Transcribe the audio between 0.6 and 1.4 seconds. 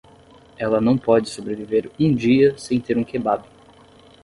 não pode